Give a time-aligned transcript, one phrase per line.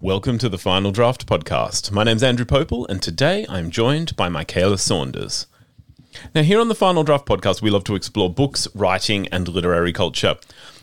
[0.00, 1.90] Welcome to the Final Draft podcast.
[1.90, 5.46] My name's Andrew Pople, and today I'm joined by Mykaela Saunders.
[6.34, 9.94] Now, here on the Final Draft podcast, we love to explore books, writing, and literary
[9.94, 10.36] culture.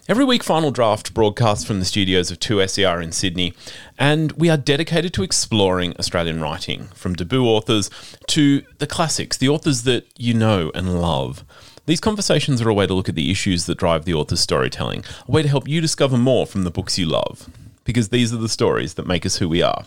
[0.10, 3.54] Every week, Final Draft broadcasts from the studios of 2SER in Sydney,
[4.00, 7.92] and we are dedicated to exploring Australian writing, from debut authors
[8.30, 11.46] to the classics, the authors that you know and love.
[11.86, 15.04] These conversations are a way to look at the issues that drive the author's storytelling,
[15.28, 17.48] a way to help you discover more from the books you love
[17.84, 19.86] because these are the stories that make us who we are.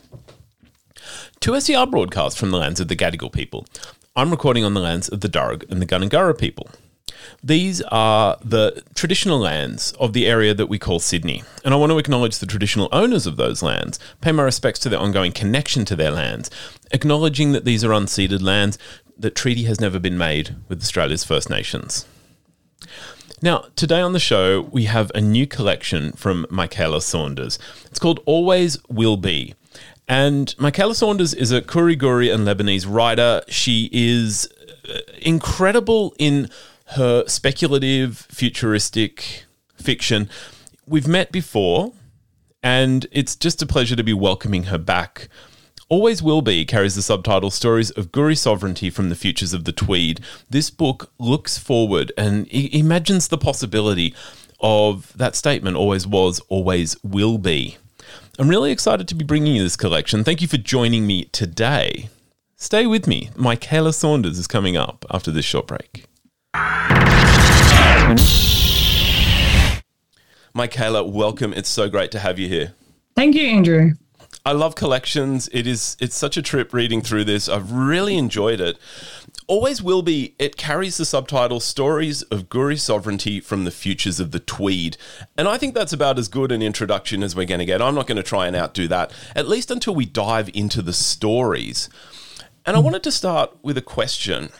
[1.40, 3.66] 2SER broadcast from the lands of the Gadigal people.
[4.14, 6.68] I'm recording on the lands of the Darug and the Gundungurra people.
[7.42, 11.92] These are the traditional lands of the area that we call Sydney, and I want
[11.92, 15.84] to acknowledge the traditional owners of those lands, pay my respects to their ongoing connection
[15.86, 16.50] to their lands,
[16.92, 18.78] acknowledging that these are unceded lands,
[19.18, 22.06] that treaty has never been made with Australia's First Nations.
[23.46, 27.60] Now, today on the show, we have a new collection from Mykaela Saunders.
[27.84, 29.54] It's called Always Will Be.
[30.08, 33.42] And Mykaela Saunders is a Koori Goori and Lebanese writer.
[33.46, 34.52] She is
[34.92, 36.50] uh, incredible in
[36.96, 39.44] her speculative, futuristic
[39.76, 40.28] fiction.
[40.84, 41.92] We've met before,
[42.64, 45.28] and it's just a pleasure to be welcoming her back
[45.88, 49.72] Always Will Be carries the subtitle Stories of Goori Sovereignty from the Futures of the
[49.72, 50.20] Tweed.
[50.50, 54.12] This book looks forward and imagines the possibility
[54.58, 57.76] of that statement always was, always will be.
[58.36, 60.24] I'm really excited to be bringing you this collection.
[60.24, 62.08] Thank you for joining me today.
[62.56, 63.30] Stay with me.
[63.36, 66.06] Mykaela Saunders is coming up after this short break.
[70.52, 71.52] Mykaela, welcome.
[71.52, 72.74] It's so great to have you here.
[73.14, 73.92] Thank you, Andrew.
[74.46, 75.48] I love collections.
[75.52, 77.48] It is it's such a trip reading through this.
[77.48, 78.78] I've really enjoyed it.
[79.48, 80.36] Always will be.
[80.38, 84.98] It carries the subtitle Stories of Goori Sovereignty from the Futures of the Tweed.
[85.36, 87.82] And I think that's about as good an introduction as we're going to get.
[87.82, 90.92] I'm not going to try and outdo that, at least until we dive into the
[90.92, 91.88] stories.
[92.64, 94.50] And I wanted to start with a question.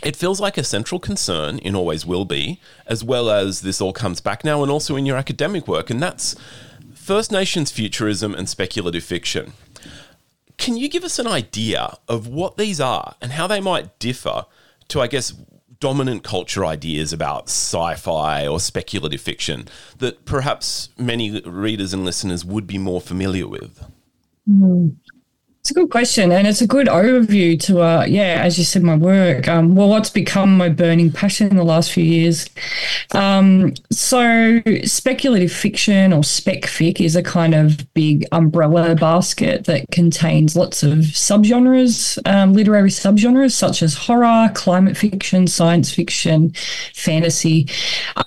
[0.00, 3.92] It feels like a central concern in Always Will Be, as well as this all
[3.92, 6.36] comes back now and also in your academic work, and that's
[7.08, 9.54] First Nations futurism and speculative fiction.
[10.58, 14.44] Can you give us an idea of what these are and how they might differ
[14.88, 15.32] to, I guess,
[15.80, 19.68] dominant culture ideas about sci fi or speculative fiction
[20.00, 23.82] that perhaps many readers and listeners would be more familiar with?
[24.46, 24.94] Mm.
[25.68, 28.82] It's a good question, and it's a good overview to, uh, yeah, as you said,
[28.82, 29.48] my work.
[29.48, 32.48] Um, well, what's become my burning passion in the last few years.
[33.12, 39.90] Um, so, speculative fiction or spec fic is a kind of big umbrella basket that
[39.90, 46.50] contains lots of subgenres, um, literary subgenres such as horror, climate fiction, science fiction,
[46.94, 47.68] fantasy.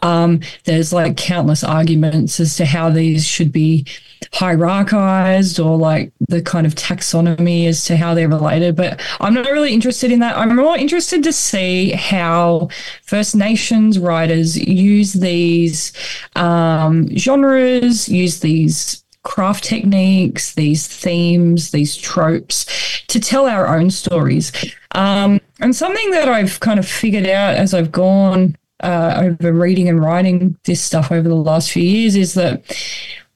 [0.03, 3.87] Um, there's like countless arguments as to how these should be
[4.33, 8.75] hierarchized or like the kind of taxonomy as to how they're related.
[8.75, 10.37] But I'm not really interested in that.
[10.37, 12.69] I'm more interested to see how
[13.03, 15.91] First Nations writers use these
[16.35, 22.65] um, genres, use these craft techniques, these themes, these tropes
[23.07, 24.51] to tell our own stories.
[24.93, 29.89] Um, and something that I've kind of figured out as I've gone uh, over reading
[29.89, 32.63] and writing this stuff over the last few years is that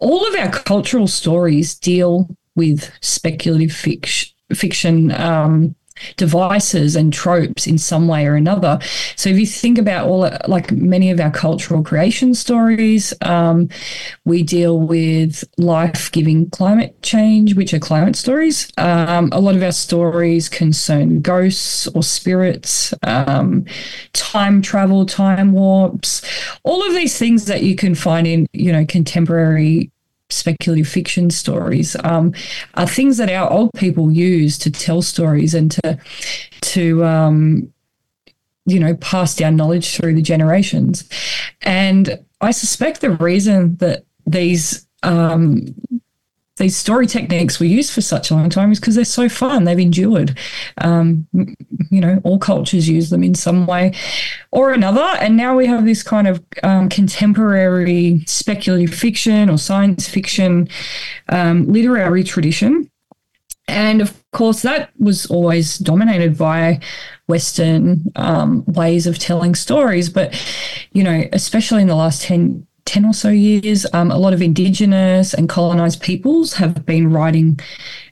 [0.05, 5.75] all of our cultural stories deal with speculative fiction, fiction um,
[6.15, 8.77] devices and tropes in some way or another.
[9.15, 13.69] So if you think about all like many of our cultural creation stories, um,
[14.25, 18.71] we deal with life-giving climate change, which are climate stories.
[18.77, 23.65] Um, a lot of our stories concern ghosts or spirits, um,
[24.13, 26.21] time travel, time warps,
[26.63, 29.89] all of these things that you can find in you know contemporary
[30.29, 32.33] speculative fiction stories um,
[32.73, 35.99] are things that our old people use to tell stories and to
[36.61, 37.71] to um,
[38.65, 41.07] you know pass down knowledge through the generations.
[41.61, 45.73] And i suspect the reason that these um,
[46.57, 49.65] these story techniques were used for such a long time is because they're so fun.
[49.65, 50.37] They've endured.
[50.77, 53.93] Um, you know, all cultures use them in some way
[54.51, 55.01] or another.
[55.01, 60.69] And now we have this kind of um, contemporary speculative fiction or science fiction
[61.27, 62.89] um, literary tradition.
[63.67, 66.79] And of course, that was always dominated by
[67.27, 70.07] Western um, ways of telling stories.
[70.07, 70.33] But,
[70.93, 74.43] you know, especially in the last 10 10 or so years, um, a lot of
[74.43, 77.59] Indigenous and colonized peoples have been writing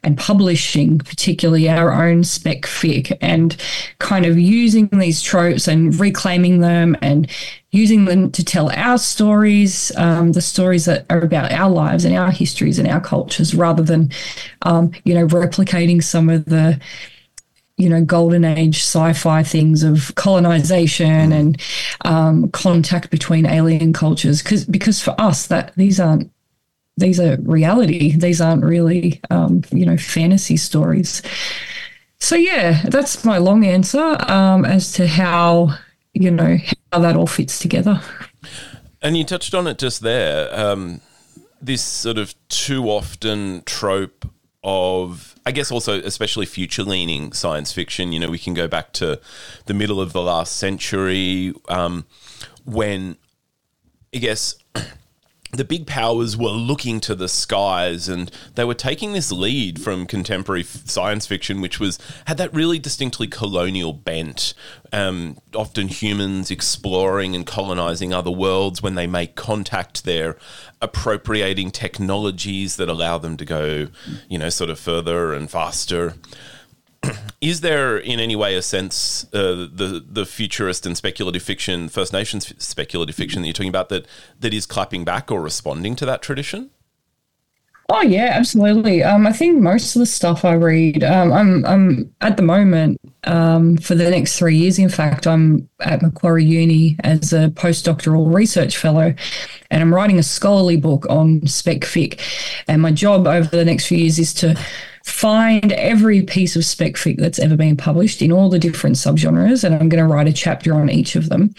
[0.02, 3.56] and publishing, particularly our own spec fic, and
[4.00, 7.30] kind of using these tropes and reclaiming them and
[7.72, 12.16] using them to tell our stories, um, the stories that are about our lives and
[12.16, 14.12] our histories and our cultures, rather than,
[14.64, 16.80] um, you know, replicating some of the
[17.84, 21.40] you know golden age sci-fi things of colonization mm.
[21.40, 21.62] and
[22.06, 24.42] um, contact between alien cultures.
[24.42, 26.32] Because because for us that these aren't
[26.96, 28.16] these are reality.
[28.16, 31.22] These aren't really um, you know fantasy stories.
[32.20, 35.76] So yeah that's my long answer um, as to how
[36.14, 36.58] you know
[36.92, 38.02] how that all fits together.
[39.02, 41.02] And you touched on it just there um,
[41.62, 44.26] this sort of too often trope
[44.64, 48.12] of, I guess, also especially future leaning science fiction.
[48.12, 49.20] You know, we can go back to
[49.66, 52.06] the middle of the last century um,
[52.66, 53.18] when,
[54.14, 54.56] I guess,
[55.54, 60.08] the big powers were looking to the skies and they were taking this lead from
[60.08, 64.54] contemporary science fiction which was had that really distinctly colonial bent
[64.92, 70.38] um, often humans exploring and colonizing other worlds when they make contact they're
[70.82, 73.88] appropriating technologies that allow them to go
[74.28, 76.16] you know sort of further and faster
[77.42, 82.14] is there in any way a sense uh, the the futurist and speculative fiction, First
[82.14, 84.08] Nations speculative fiction that you're talking about that
[84.40, 86.70] that is clapping back or responding to that tradition?
[87.90, 89.04] Oh yeah, absolutely.
[89.04, 93.00] Um, I think most of the stuff I read, um, I'm I'm at the moment
[93.26, 94.80] um, for the next three years.
[94.80, 99.14] In fact, I'm at Macquarie Uni as a postdoctoral research fellow,
[99.70, 102.22] and I'm writing a scholarly book on spec fic.
[102.70, 104.58] And my job over the next few years is to
[105.04, 109.64] find every piece of spec fic that's ever been published in all the different subgenres,
[109.64, 111.54] and I'm going to write a chapter on each of them.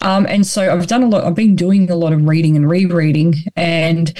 [0.00, 1.24] Um, and so I've done a lot.
[1.24, 4.12] I've been doing a lot of reading and rereading, and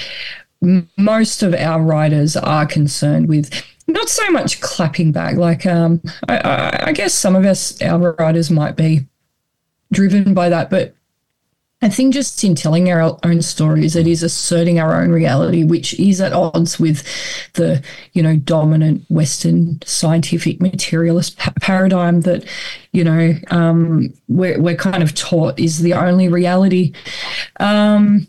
[0.96, 3.50] most of our writers are concerned with
[3.88, 5.36] not so much clapping back.
[5.36, 9.06] Like um, I, I guess some of us, our writers, might be
[9.92, 10.94] driven by that, but
[11.82, 15.98] I think just in telling our own stories, it is asserting our own reality, which
[15.98, 17.02] is at odds with
[17.54, 17.82] the,
[18.12, 22.44] you know, dominant Western scientific materialist pa- paradigm that,
[22.92, 26.92] you know, um, we're, we're kind of taught is the only reality.
[27.60, 28.26] Um,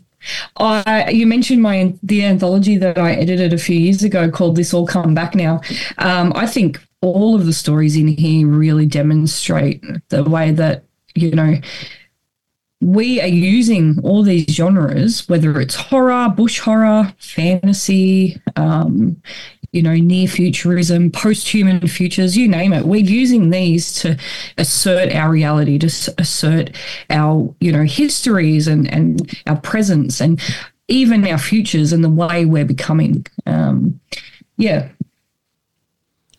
[0.56, 4.72] I, you mentioned my the anthology that I edited a few years ago called "This
[4.72, 5.60] All Come Back Now."
[5.98, 10.84] Um, I think all of the stories in here really demonstrate the way that
[11.16, 11.56] you know
[12.82, 19.22] we are using all these genres, whether it's horror, bush horror, fantasy, um,
[19.70, 22.84] you know, near futurism, post human futures, you name it.
[22.84, 24.18] We're using these to
[24.58, 26.76] assert our reality, to assert
[27.08, 30.40] our, you know, histories and, and our presence and
[30.88, 33.24] even our futures and the way we're becoming.
[33.46, 34.00] Um,
[34.56, 34.88] yeah,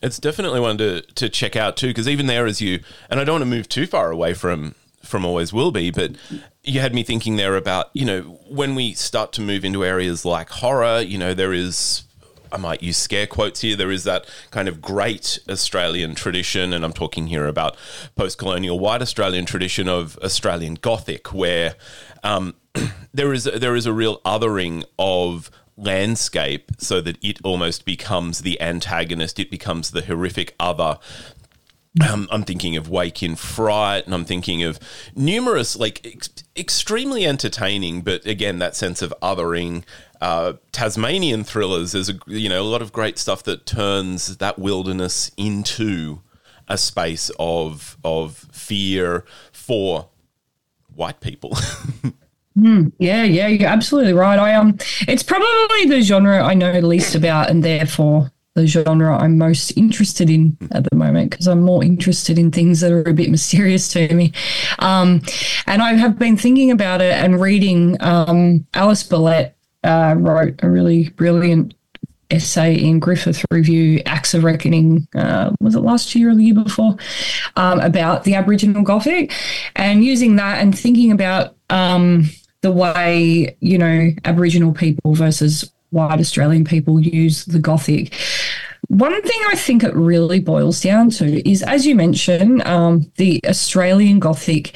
[0.00, 2.80] it's definitely one to, to check out too, because even there, as you,
[3.10, 4.74] and I don't want to move too far away from
[5.04, 6.12] from Always Will Be, but
[6.62, 10.24] you had me thinking there about, you know, when we start to move into areas
[10.24, 12.04] like horror, you know, there is
[12.54, 13.74] I might use scare quotes here.
[13.74, 17.76] There is that kind of great Australian tradition, and I'm talking here about
[18.14, 21.74] post colonial white Australian tradition of Australian Gothic, where
[22.22, 22.54] um,
[23.12, 28.60] there is there is a real othering of landscape so that it almost becomes the
[28.60, 30.98] antagonist, it becomes the horrific other
[32.02, 34.80] um, I'm thinking of Wake in Fright, and I'm thinking of
[35.14, 39.84] numerous, like, ex- extremely entertaining, but again, that sense of othering.
[40.20, 41.92] Uh, Tasmanian thrillers.
[41.92, 46.22] There's a you know a lot of great stuff that turns that wilderness into
[46.66, 50.08] a space of of fear for
[50.94, 51.50] white people.
[52.58, 54.38] mm, yeah, yeah, you're absolutely right.
[54.38, 59.36] I um, it's probably the genre I know least about, and therefore the genre I'm
[59.36, 63.14] most interested in at the moment because I'm more interested in things that are a
[63.14, 64.32] bit mysterious to me.
[64.78, 65.22] Um,
[65.66, 67.96] and I have been thinking about it and reading.
[68.00, 71.74] Um, Alice Bellette uh, wrote a really brilliant
[72.30, 76.54] essay in Griffith Review, Acts of Reckoning, uh, was it last year or the year
[76.54, 76.96] before,
[77.56, 79.32] um, about the Aboriginal Gothic,
[79.76, 82.30] and using that and thinking about um,
[82.62, 88.14] the way, you know, Aboriginal people versus white Australian people use the Gothic.
[88.88, 93.40] One thing I think it really boils down to is, as you mentioned, um, the
[93.46, 94.74] Australian Gothic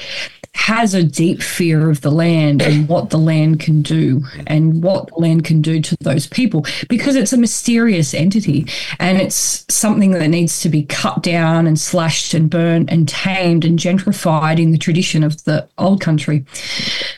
[0.54, 5.06] has a deep fear of the land and what the land can do and what
[5.06, 8.66] the land can do to those people because it's a mysterious entity
[8.98, 13.64] and it's something that needs to be cut down and slashed and burnt and tamed
[13.64, 16.44] and gentrified in the tradition of the old country.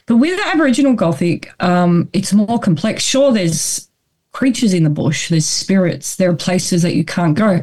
[0.06, 3.02] But with the Aboriginal Gothic, um, it's more complex.
[3.02, 3.89] Sure, there's
[4.33, 7.63] creatures in the bush, there's spirits, there are places that you can't go.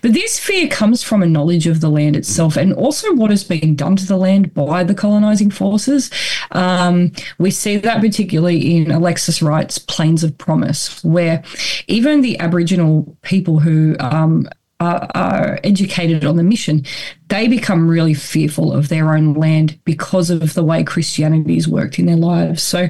[0.00, 3.44] But this fear comes from a knowledge of the land itself and also what has
[3.44, 6.10] been done to the land by the colonizing forces.
[6.52, 11.42] Um, we see that particularly in Alexis Wright's Plains of Promise, where
[11.86, 14.48] even the Aboriginal people who um,
[14.80, 16.84] are, are, educated on the mission,
[17.28, 21.98] they become really fearful of their own land because of the way Christianity has worked
[21.98, 22.62] in their lives.
[22.62, 22.88] So,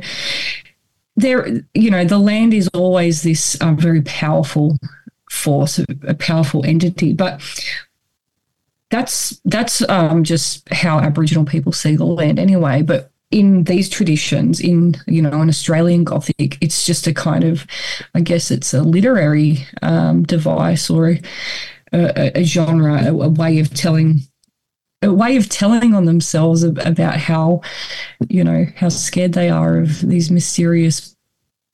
[1.16, 4.78] there, you know, the land is always this uh, very powerful
[5.30, 7.12] force, a powerful entity.
[7.12, 7.40] But
[8.90, 12.82] that's that's um, just how Aboriginal people see the land anyway.
[12.82, 17.66] But in these traditions, in you know, an Australian Gothic, it's just a kind of,
[18.14, 21.20] I guess, it's a literary um, device or a,
[21.92, 24.20] a, a genre, a, a way of telling
[25.02, 27.60] a way of telling on themselves about how,
[28.28, 31.16] you know, how scared they are of these mysterious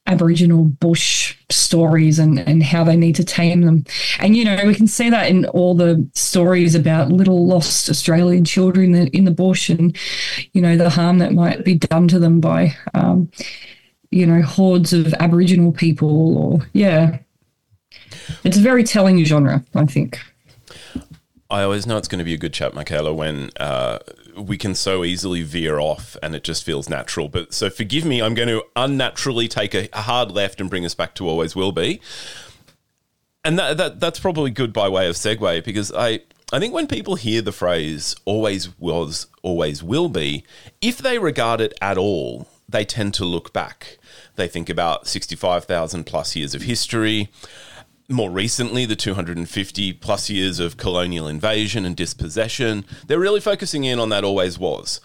[0.07, 3.85] Aboriginal bush stories and, and how they need to tame them.
[4.19, 8.47] And, you know, we can see that in all the stories about little lost Australian
[8.47, 9.95] children in the, bush and,
[10.55, 13.31] you know, the harm that might be done to them by, um,
[14.11, 17.19] you know, hordes of Aboriginal people or, yeah.
[18.45, 20.19] It's a very telling genre, I think.
[21.51, 23.99] I always know it's going to be a good chat, Mykaela, when uh,
[24.37, 27.29] we can so easily veer off and it just feels natural.
[27.29, 30.95] But so forgive me, I'm going to unnaturally take a, hard left and bring us
[30.95, 32.01] back to always will be.
[33.45, 36.21] And that, that that's probably good by way of segue because I
[36.53, 40.45] I think when people hear the phrase always was, always will be,
[40.81, 43.99] if they regard it at all, they tend to look back.
[44.37, 47.31] They think about 65,000 plus years of history
[48.09, 53.99] more recently, the 250 plus years of colonial invasion and dispossession, they're really focusing in
[53.99, 55.01] on that always was.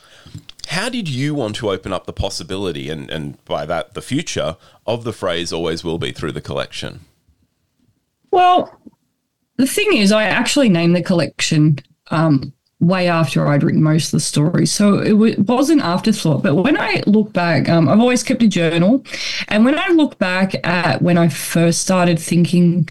[0.68, 4.56] How did you want to open up the possibility, and, and by that, the future,
[4.88, 7.02] of the phrase always will be through the collection?
[8.32, 8.80] Well,
[9.58, 11.80] the thing is, I actually named the collection
[12.10, 12.54] um,
[12.88, 14.72] way after I'd written most of the stories.
[14.72, 16.44] So it was an afterthought.
[16.44, 19.04] But when I look back, um, I've always kept a journal.
[19.48, 22.90] And when I look back at when I first started thinking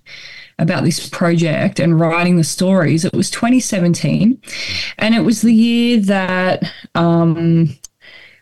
[0.58, 4.40] about this project and writing the stories, it was 2017.
[4.98, 6.64] And it was the year that.
[6.94, 7.76] Um,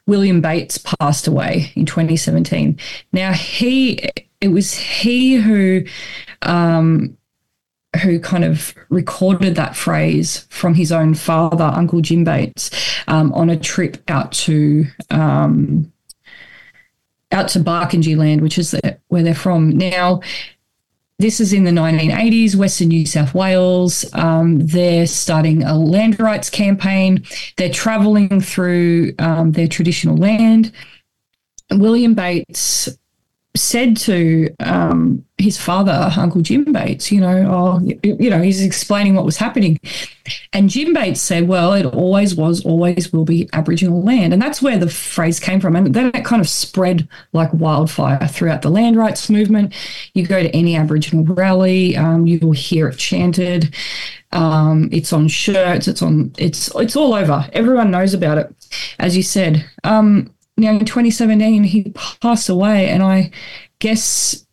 [0.06, 2.76] William Bates passed away in 2017.
[3.12, 4.00] Now he,
[4.40, 5.84] it was he who
[6.42, 7.16] um,
[8.02, 12.70] who kind of recorded that phrase from his own father, Uncle Jim Bates,
[13.08, 15.92] um, on a trip out to um,
[17.32, 19.70] out to Barkindji land, which is the, where they're from.
[19.70, 20.20] Now,
[21.18, 24.06] this is in the 1980s, Western New South Wales.
[24.14, 27.24] Um, they're starting a land rights campaign.
[27.56, 30.72] They're travelling through um, their traditional land.
[31.70, 32.88] William Bates
[33.54, 39.14] said to um, his father, Uncle Jim Bates, you know, oh, you, know, he's explaining
[39.14, 39.80] what was happening.
[40.52, 44.32] And Jim Bates said, well, it always was, always will be Aboriginal land.
[44.32, 45.76] And that's where the phrase came from.
[45.76, 49.74] And then it kind of spread like wildfire throughout the land rights movement.
[50.14, 53.74] You go to any Aboriginal rally, um, you will hear it chanted.
[54.32, 57.48] Um, it's on shirts, it's on, it's, it's all over.
[57.52, 58.54] Everyone knows about it,
[58.98, 59.68] as you said.
[59.82, 63.30] Um, now in 2017 he passed away and i
[63.78, 64.44] guess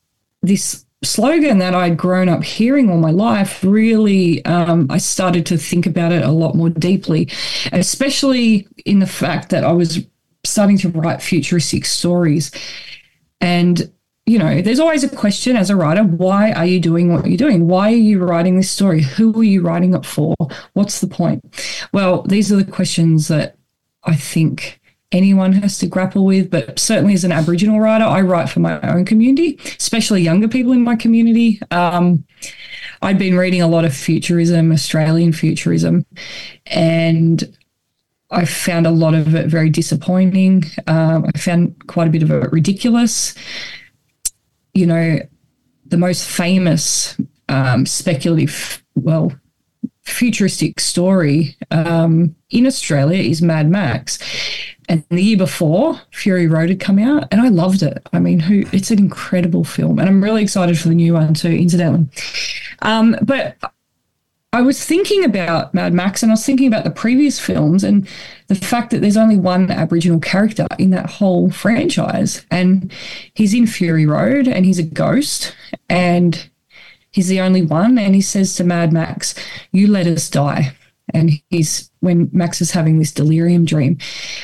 [0.48, 5.56] this slogan that i'd grown up hearing all my life really um, i started to
[5.56, 7.30] think about it a lot more deeply
[7.72, 10.08] especially in the fact that i was
[10.48, 12.52] starting to write futuristic stories.
[13.42, 13.92] And
[14.26, 17.38] you know there's always a question as a writer why are you doing what you're
[17.38, 17.68] doing?
[17.68, 19.02] Why are you writing this story?
[19.02, 20.36] Who are you writing it for?
[20.74, 21.42] What's the point?
[21.94, 23.58] Well these are the questions that
[24.04, 26.50] i think anyone has to grapple with.
[26.50, 30.72] But certainly as an Aboriginal writer, I write for my own community, especially younger people
[30.72, 31.62] in my community.
[31.72, 32.26] Um,
[33.02, 36.06] I'd been reading a lot of futurism, Australian futurism,
[36.66, 37.58] and
[38.32, 40.64] I found a lot of it very disappointing.
[40.88, 43.36] Um, I found quite a bit of it ridiculous.
[44.74, 45.20] You know,
[45.86, 47.16] the most famous
[47.50, 49.32] um, speculative, well,
[50.04, 54.20] futuristic story um, in Australia is Mad Max.
[54.90, 58.08] And the year before, Fury Road had come out, and I loved it.
[58.14, 58.64] I mean, who?
[58.72, 61.52] It's an incredible film, and I'm really excited for the new one too.
[61.52, 62.08] Incidentally,
[62.82, 63.58] um, but
[64.54, 68.08] I was thinking about Mad Max and I was thinking about the previous films and
[68.48, 72.46] the fact that there's only one Aboriginal character in that whole franchise.
[72.50, 72.92] And
[73.34, 75.54] he's in Fury Road and he's a ghost
[75.90, 76.50] and
[77.12, 77.98] he's the only one.
[77.98, 79.36] And he says to Mad Max,
[79.74, 80.77] You let us die
[81.14, 83.98] and he's when Max is having this delirium dream.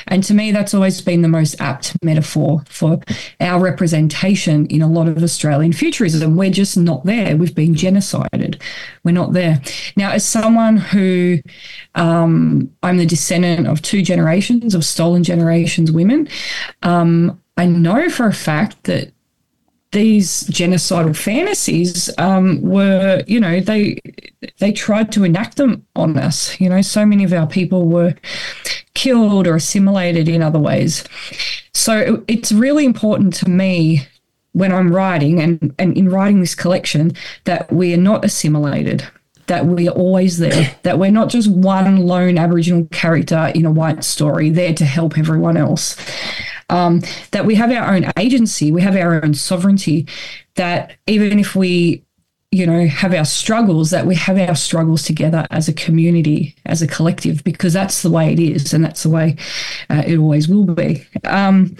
[0.08, 3.00] And to me, that's always been the most apt metaphor for
[3.40, 6.36] our representation in a lot of Australian futurism.
[6.36, 7.36] We're just not there.
[7.36, 8.60] We've been genocided.
[9.04, 9.60] We're not there.
[9.96, 11.38] Now, as someone who
[11.94, 16.28] um, I'm the descendant of two generations of stolen generations women,
[16.82, 19.13] um, I know for a fact that
[19.94, 23.98] these genocidal fantasies um, were, you know, they
[24.58, 26.60] they tried to enact them on us.
[26.60, 28.14] You know, so many of our people were
[28.94, 31.04] killed or assimilated in other ways.
[31.72, 34.06] So it's really important to me
[34.52, 37.12] when I'm writing and, and in writing this collection
[37.44, 39.06] that we are not assimilated,
[39.46, 43.70] that we are always there, that we're not just one lone Aboriginal character in a
[43.70, 45.96] white story there to help everyone else
[46.74, 47.00] um,
[47.30, 50.06] that we have our own agency, we have our own sovereignty,
[50.56, 52.02] that even if we
[52.50, 56.82] you know have our struggles that we have our struggles together as a community as
[56.82, 59.36] a collective because that's the way it is and that's the way
[59.90, 61.04] uh, it always will be.
[61.24, 61.76] Um,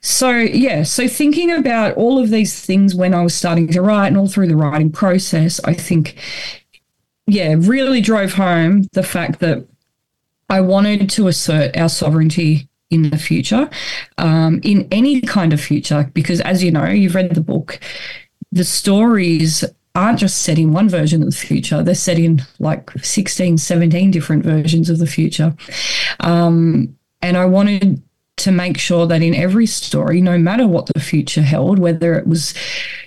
[0.00, 4.08] so yeah so thinking about all of these things when i was starting to write
[4.08, 6.16] and all through the writing process i think
[7.28, 9.64] yeah really drove home the fact that
[10.50, 13.68] i wanted to assert our sovereignty in the future,
[14.18, 17.80] um, in any kind of future, because as you know, you've read the book,
[18.50, 22.90] the stories aren't just set in one version of the future, they're set in like
[23.02, 25.54] 16, 17 different versions of the future.
[26.20, 28.02] Um, and I wanted
[28.42, 32.26] to make sure that in every story, no matter what the future held, whether it
[32.26, 32.54] was,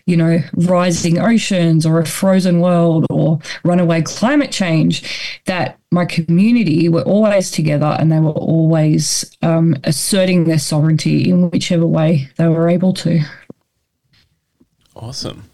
[0.05, 6.89] you know, rising oceans or a frozen world or runaway climate change, that my community
[6.89, 12.47] were always together and they were always um, asserting their sovereignty in whichever way they
[12.47, 13.21] were able to.
[14.95, 15.49] Awesome.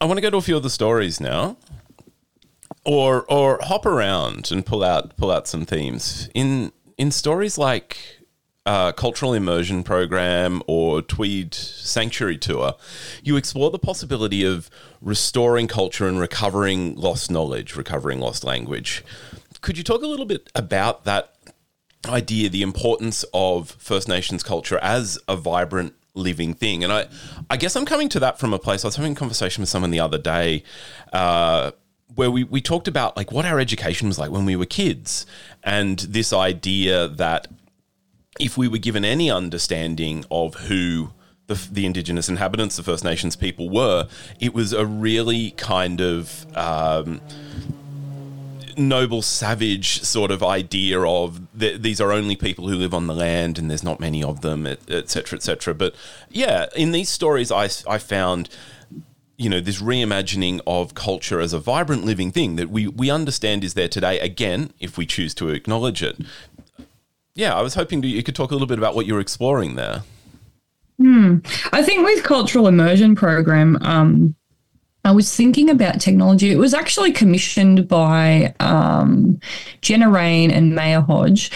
[0.00, 1.56] I want to go to a few of the stories now
[2.84, 7.98] or or hop around and pull out pull out some themes in in stories like
[8.64, 12.74] uh, cultural immersion program or Tweed Sanctuary Tour,
[13.24, 19.02] you explore the possibility of restoring culture and recovering lost knowledge, recovering lost language.
[19.62, 21.34] Could you talk a little bit about that
[22.06, 26.84] idea, the importance of First Nations culture as a vibrant living thing?
[26.84, 27.06] And I,
[27.50, 28.84] I guess I'm coming to that from a place.
[28.84, 30.62] I was having a conversation with someone the other day.
[31.12, 31.72] Uh,
[32.14, 35.26] where we, we talked about like what our education was like when we were kids
[35.62, 37.48] and this idea that
[38.40, 41.10] if we were given any understanding of who
[41.46, 44.08] the, the indigenous inhabitants, the First Nations people were,
[44.40, 47.20] it was a really kind of um,
[48.76, 53.14] noble, savage sort of idea of th- these are only people who live on the
[53.14, 55.74] land and there's not many of them, etc., etc.
[55.74, 55.94] Et but
[56.30, 58.48] yeah, in these stories, I, I found
[59.36, 63.64] you know this reimagining of culture as a vibrant living thing that we we understand
[63.64, 66.16] is there today again if we choose to acknowledge it
[67.34, 70.02] yeah i was hoping you could talk a little bit about what you're exploring there
[70.98, 71.38] hmm.
[71.72, 74.34] i think with cultural immersion program um,
[75.04, 76.52] I was thinking about technology.
[76.52, 79.40] It was actually commissioned by um,
[79.80, 81.50] Jenna Rain and Maya Hodge.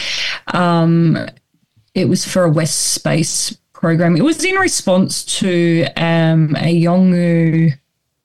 [0.52, 1.28] Um,
[1.94, 4.16] it was for a West Space program.
[4.16, 7.72] It was in response to um, a Yolngu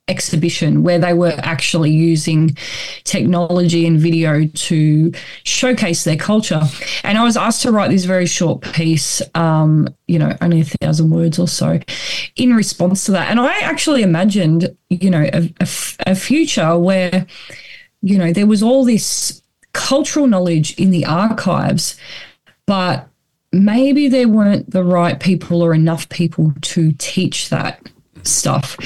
[0.08, 2.58] exhibition where they were actually using
[3.04, 5.12] technology and video to
[5.43, 6.63] showcase their culture.
[7.04, 10.65] And I was asked to write this very short piece, um, you know, only a
[10.65, 11.80] thousand words or so,
[12.36, 13.30] in response to that.
[13.30, 15.67] And I actually imagined, you know, a, a,
[16.08, 17.28] a future where,
[18.02, 19.43] you know, there was all this
[19.74, 21.97] cultural knowledge in the archives,
[22.65, 23.11] but
[23.52, 27.90] maybe there weren't the right people or enough people to teach that
[28.24, 28.78] stuff.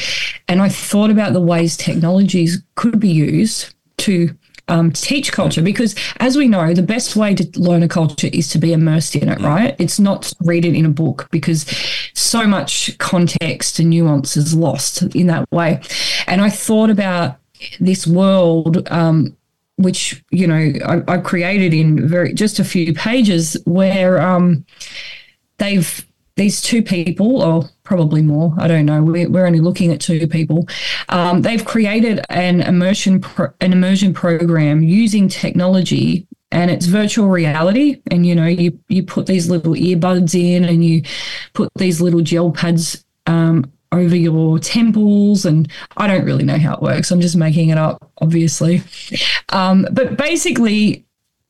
[0.47, 4.35] And I thought about the ways technologies could be used to
[4.67, 8.49] um, teach culture because, as we know, the best way to learn a culture is
[8.49, 9.75] to be immersed in it, right?
[9.77, 11.65] It's not read it in a book because
[12.13, 15.81] so much context and nuance is lost in that way.
[16.25, 17.37] And I thought about
[17.79, 19.37] this world um,
[19.77, 24.65] which you know I, I, created in very just a few pages where um,
[25.57, 30.01] they've these two people or probably more i don't know we're, we're only looking at
[30.01, 30.67] two people
[31.09, 38.01] um, they've created an immersion pro, an immersion program using technology and it's virtual reality.
[38.09, 41.03] And you know you you put these little earbuds in and you
[41.53, 45.45] put these little gel pads um, over your temples.
[45.45, 47.11] And I don't really know how it works.
[47.11, 48.81] I'm just making it up, obviously.
[49.49, 51.04] Um, but basically,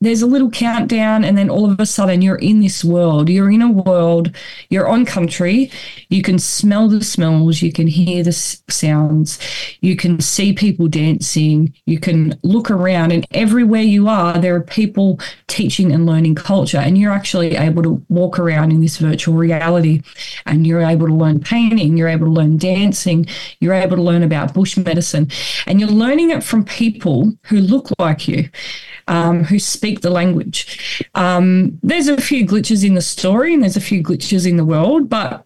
[0.06, 3.28] there's a little countdown and then all of a sudden you're in this world.
[3.28, 4.34] You're in a world
[4.68, 5.70] you're on country.
[6.08, 7.62] You can smell the smells.
[7.62, 9.38] You can hear the sounds.
[9.80, 11.74] You can see people dancing.
[11.84, 16.78] You can look around and everywhere you are there are people teaching and learning culture
[16.78, 20.02] and you're actually able to walk around in this virtual reality
[20.44, 23.26] and you're able to learn painting you're able to learn dancing
[23.60, 25.30] you're able to learn about bush medicine
[25.66, 28.48] and you're learning it from people who look like you
[29.08, 31.04] um, who speak the language.
[31.14, 34.64] Um, there's a few glitches in the story and there's a few glitches in the
[34.64, 35.44] world, but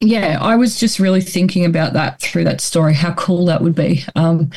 [0.00, 3.74] yeah, I was just really thinking about that through that story, how cool that would
[3.74, 4.02] be.
[4.16, 4.50] Um,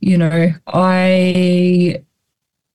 [0.00, 2.02] you know, I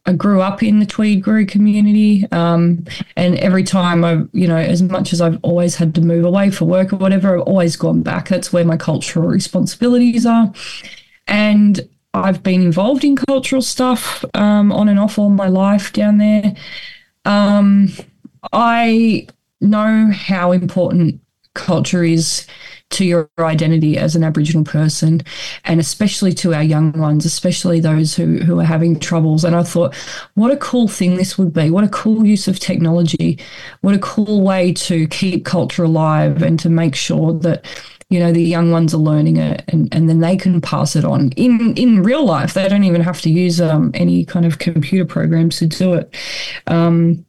[0.05, 2.83] I grew up in the Tweed Goori community, um,
[3.15, 6.49] and every time I, you know, as much as I've always had to move away
[6.49, 8.29] for work or whatever, I've always gone back.
[8.29, 10.51] That's where my cultural responsibilities are,
[11.27, 16.17] and I've been involved in cultural stuff um, on and off all my life down
[16.17, 16.55] there.
[17.25, 17.89] Um,
[18.51, 19.27] I
[19.61, 21.21] know how important
[21.53, 22.47] culture is
[22.91, 25.21] to your identity as an Aboriginal person,
[25.65, 29.43] and especially to our young ones, especially those who, who are having troubles.
[29.43, 29.93] And I thought,
[30.33, 31.69] what a cool thing this would be.
[31.69, 33.37] What a cool use of technology.
[33.81, 37.63] What a cool way to keep culture alive and to make sure that
[38.09, 41.05] you know the young ones are learning it and, and then they can pass it
[41.05, 41.31] on.
[41.31, 45.05] In in real life they don't even have to use um, any kind of computer
[45.05, 46.13] programs to do it.
[46.67, 47.25] Um,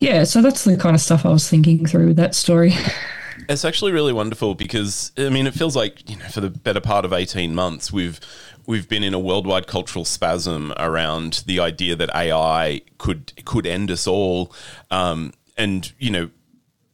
[0.00, 2.72] yeah so that's the kind of stuff i was thinking through with that story.
[3.48, 6.80] It's actually really wonderful because i mean it feels like you know for the better
[6.80, 8.20] part of 18 months we've
[8.66, 13.90] we've been in a worldwide cultural spasm around the idea that ai could could end
[13.90, 14.52] us all.
[14.90, 16.30] Um, and you know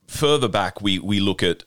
[0.07, 1.65] further back we we look at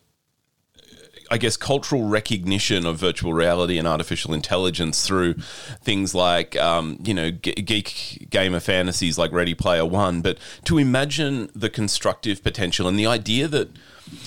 [1.32, 5.36] I guess, cultural recognition of virtual reality and artificial intelligence through
[5.82, 11.50] things like, um, you know, geek gamer fantasies like Ready Player One, but to imagine
[11.54, 13.70] the constructive potential and the idea that.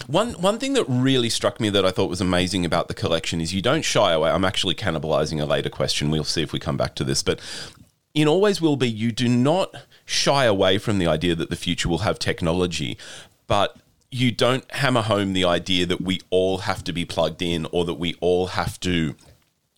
[0.06, 3.40] One one thing that really struck me that I thought was amazing about the collection
[3.40, 4.30] is you don't shy away.
[4.30, 6.08] I'm actually cannibalizing a later question.
[6.08, 7.40] We'll see if we come back to this, but
[8.14, 11.88] in always will be you do not shy away from the idea that the future
[11.88, 12.96] will have technology,
[13.48, 13.76] but
[14.12, 17.86] you don't hammer home the idea that we all have to be plugged in or
[17.86, 19.16] that we all have to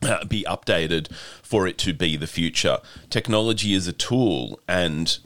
[0.02, 2.78] uh, be updated for it to be the future.
[3.08, 5.18] Technology is a tool and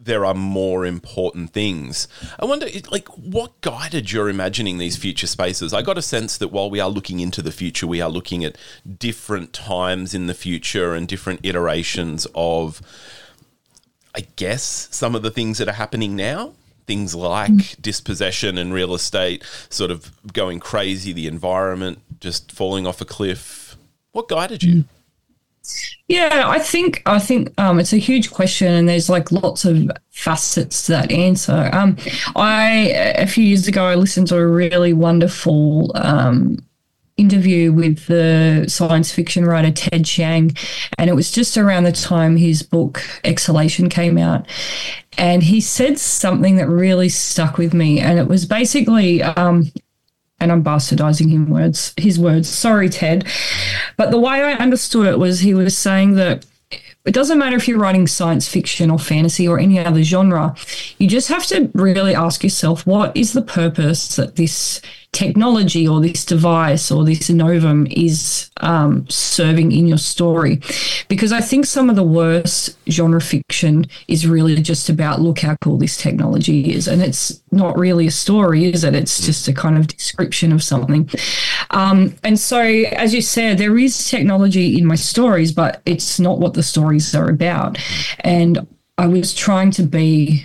[0.00, 2.08] there are more important things.
[2.40, 5.72] I wonder, like, what guided your imagining these future spaces?
[5.72, 8.44] I got a sense that while we are looking into the future, we are looking
[8.44, 8.58] at
[8.98, 12.82] different times in the future and different iterations of,
[14.14, 16.52] I guess, some of the things that are happening now
[16.86, 17.82] things like mm.
[17.82, 23.76] dispossession and real estate sort of going crazy, the environment just falling off a cliff.
[24.12, 24.74] What guided you?
[24.74, 24.84] Mm.
[26.08, 29.90] Yeah, I think I think um, it's a huge question, and there's like lots of
[30.10, 31.68] facets to that answer.
[31.72, 31.96] Um,
[32.36, 36.58] I a few years ago I listened to a really wonderful um,
[37.16, 40.54] interview with the science fiction writer Ted Chiang,
[40.98, 44.46] and it was just around the time his book Exhalation came out.
[45.18, 49.72] And he said something that really stuck with me, and it was basically, um,
[50.40, 52.48] and I'm bastardizing him words, his words.
[52.48, 53.26] Sorry, Ted,
[53.96, 56.44] but the way I understood it was he was saying that
[57.06, 60.56] it doesn't matter if you're writing science fiction or fantasy or any other genre.
[60.98, 64.82] You just have to really ask yourself, what is the purpose that this
[65.16, 70.60] technology or this device or this novum is um, serving in your story.
[71.08, 75.56] Because I think some of the worst genre fiction is really just about look how
[75.62, 76.86] cool this technology is.
[76.86, 78.94] And it's not really a story, is it?
[78.94, 81.08] It's just a kind of description of something.
[81.70, 86.40] Um, and so, as you said, there is technology in my stories, but it's not
[86.40, 87.78] what the stories are about.
[88.20, 88.66] And
[88.98, 90.44] I was trying to be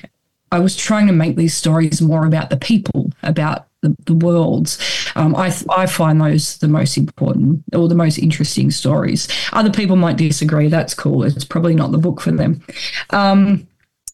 [0.54, 4.78] I was trying to make these stories more about the people, about the, the worlds.
[5.16, 9.28] Um, I, I find those the most important or the most interesting stories.
[9.54, 10.68] Other people might disagree.
[10.68, 11.24] That's cool.
[11.24, 12.64] It's probably not the book for them.
[13.10, 13.68] Um,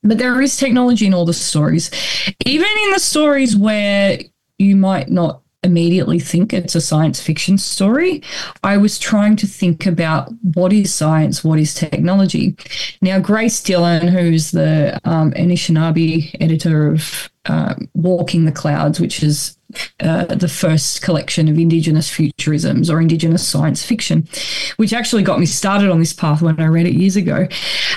[0.04, 1.92] but there is technology in all the stories,
[2.46, 4.20] even in the stories where
[4.58, 8.22] you might not immediately think it's a science fiction story.
[8.64, 12.56] I was trying to think about what is science, what is technology.
[13.02, 19.57] Now, Grace Dillon, who's the um, Anishinaabe editor of uh, Walking the Clouds, which is
[20.00, 24.28] uh, the first collection of Indigenous futurisms or Indigenous science fiction,
[24.78, 27.48] which actually got me started on this path when I read it years ago.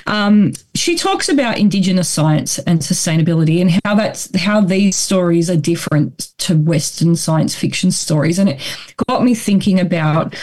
[0.07, 5.57] Um, she talks about Indigenous science and sustainability and how that's how these stories are
[5.57, 8.77] different to Western science fiction stories, and it
[9.09, 10.35] got me thinking about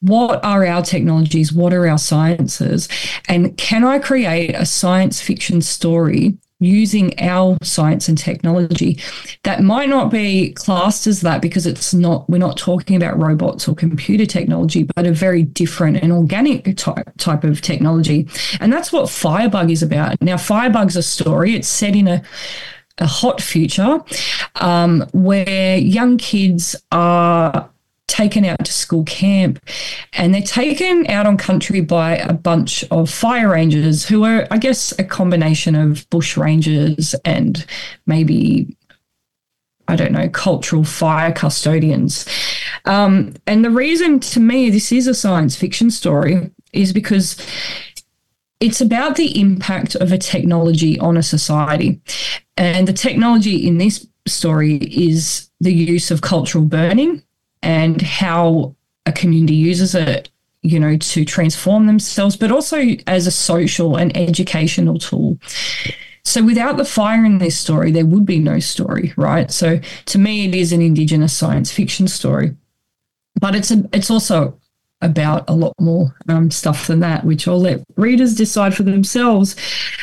[0.00, 1.52] what are our technologies?
[1.52, 2.88] What are our sciences?
[3.28, 8.98] And can I create a science fiction story using our science and technology.
[9.42, 13.66] That might not be classed as that because it's not we're not talking about robots
[13.66, 18.28] or computer technology but a very different and organic type, type of technology.
[18.60, 20.20] And that's what firebug is about.
[20.20, 21.54] Now firebug's a story.
[21.54, 22.22] It's set in a
[22.98, 23.98] a hot future
[24.56, 27.69] um, where young kids are
[28.10, 29.60] taken out to school camp
[30.12, 34.58] and they're taken out on country by a bunch of fire rangers who are, I
[34.58, 37.64] guess, a combination of bush rangers and
[38.06, 38.76] maybe.
[39.88, 42.24] I don't know, cultural fire custodians.
[42.84, 47.36] Um, and the reason to me this is a science fiction story is because
[48.60, 52.00] it's about the impact of a technology on a society.
[52.56, 57.24] And the technology in this story is the use of cultural burning
[57.62, 58.74] and how
[59.06, 60.30] a community uses it
[60.62, 65.38] you know to transform themselves but also as a social and educational tool
[66.24, 70.18] so without the fire in this story there would be no story right so to
[70.18, 72.54] me it is an indigenous science fiction story
[73.40, 74.60] but it's a, it's also
[75.02, 79.56] about a lot more um, stuff than that, which I'll let readers decide for themselves.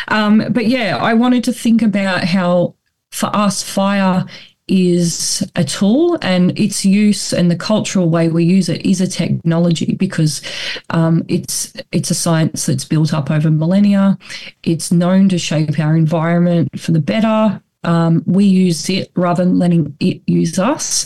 [0.08, 2.76] Um, but yeah, I wanted to think about how
[3.12, 4.26] for us, fire
[4.67, 9.08] is a tool and its use and the cultural way we use it is a
[9.08, 10.41] technology because
[10.89, 14.17] um, it's it's a science that's built up over millennia.
[14.63, 17.62] It's known to shape our environment for the better.
[17.84, 21.06] Um, we use it rather than letting it use us.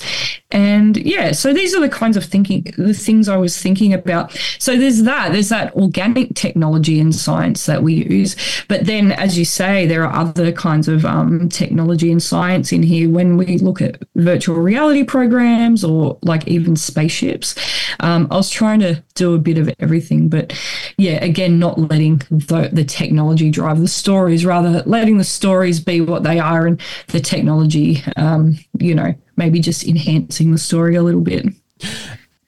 [0.51, 4.31] And yeah, so these are the kinds of thinking, the things I was thinking about.
[4.59, 8.35] So there's that, there's that organic technology and science that we use.
[8.67, 12.83] But then, as you say, there are other kinds of um, technology and science in
[12.83, 17.55] here when we look at virtual reality programs or like even spaceships.
[17.99, 20.53] Um, I was trying to do a bit of everything, but
[20.97, 26.01] yeah, again, not letting the, the technology drive the stories, rather letting the stories be
[26.01, 31.03] what they are and the technology, um, you know, maybe just enhancing the story a
[31.03, 31.45] little bit.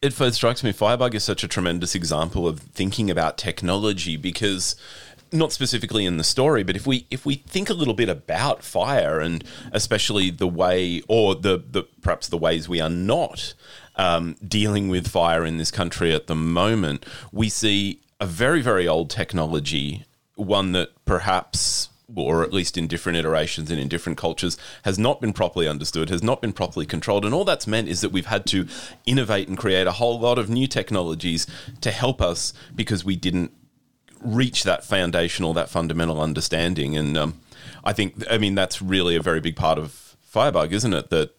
[0.02, 4.76] It first strikes me Firebug is such a tremendous example of thinking about technology because
[5.34, 8.64] not specifically in the story, but if we if we think a little bit about
[8.64, 13.54] fire and especially the way or the the perhaps the ways we are not
[13.96, 18.88] um, dealing with fire in this country at the moment, we see a very very
[18.88, 24.58] old technology, one that perhaps or at least in different iterations and in different cultures,
[24.84, 27.26] has not been properly understood, has not been properly controlled.
[27.26, 28.68] And all that's meant is that we've had to
[29.06, 31.48] innovate and create a whole lot of new technologies
[31.82, 33.52] to help us because we didn't
[34.22, 36.96] reach that foundational, that fundamental understanding.
[36.96, 37.40] And um,
[37.84, 41.10] I think, I mean, that's really a very big part of Firebug, isn't it?
[41.10, 41.32] That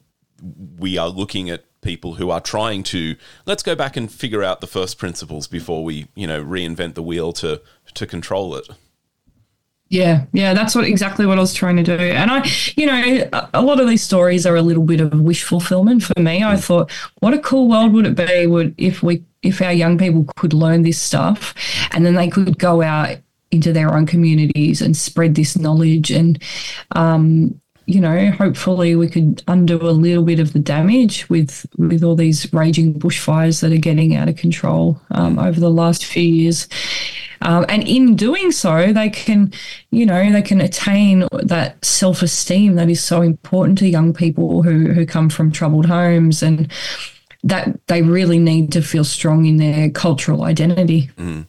[0.78, 3.14] we are looking at people who are trying to
[3.46, 7.02] let's go back and figure out the first principles before we you know reinvent the
[7.02, 7.60] wheel to
[7.92, 8.66] to control it
[9.88, 11.92] yeah, yeah, that's what exactly what I was trying to do.
[11.92, 15.44] And I, you know, a lot of these stories are a little bit of wish
[15.44, 16.42] fulfillment for me.
[16.42, 19.98] I thought, what a cool world would it be would if we if our young
[19.98, 21.54] people could learn this stuff
[21.92, 23.18] and then they could go out
[23.50, 26.42] into their own communities and spread this knowledge and
[26.92, 32.02] um, you know, hopefully we could undo a little bit of the damage with with
[32.02, 36.22] all these raging bushfires that are getting out of control um, over the last few
[36.22, 36.68] years.
[37.42, 39.52] Um, and in doing so, they can,
[39.90, 44.62] you know, they can attain that self esteem that is so important to young people
[44.62, 46.72] who, who come from troubled homes and
[47.42, 51.10] that they really need to feel strong in their cultural identity.
[51.18, 51.46] Mm.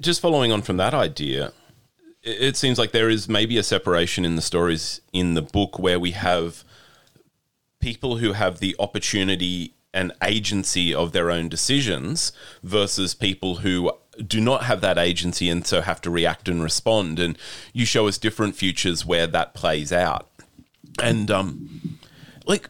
[0.00, 1.52] Just following on from that idea,
[2.26, 6.00] it seems like there is maybe a separation in the stories in the book where
[6.00, 6.64] we have
[7.78, 13.92] people who have the opportunity and agency of their own decisions versus people who
[14.26, 17.18] do not have that agency and so have to react and respond.
[17.18, 17.38] And
[17.72, 20.28] you show us different futures where that plays out.
[21.00, 21.98] And um,
[22.44, 22.68] like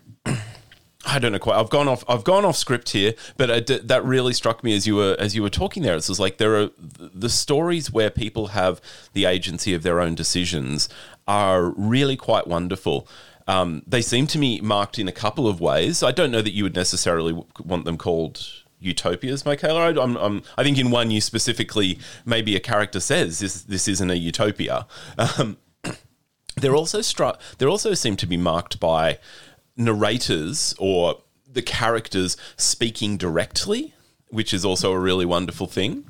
[1.07, 1.59] I don't know quite.
[1.59, 2.05] I've gone off.
[2.09, 5.43] I've gone off script here, but that really struck me as you were as you
[5.43, 5.95] were talking there.
[5.95, 8.81] It's like there are the stories where people have
[9.13, 10.89] the agency of their own decisions
[11.29, 13.07] are really quite wonderful.
[13.47, 16.03] Um, they seem to me marked in a couple of ways.
[16.03, 17.33] I don't know that you would necessarily
[17.65, 18.45] want them called
[18.81, 19.97] utopias, Mykaela.
[19.97, 23.87] I, I'm, I'm, i think in one you specifically, maybe a character says this this
[23.87, 24.87] isn't a utopia.
[25.17, 25.59] Um,
[26.57, 27.41] they're also struck.
[27.59, 29.19] They also seem to be marked by
[29.77, 31.17] narrators or
[31.51, 33.95] the characters speaking directly,
[34.29, 36.05] which is also a really wonderful thing.